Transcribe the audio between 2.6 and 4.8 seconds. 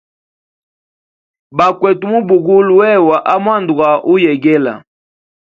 wewa amwanda gwauyegela.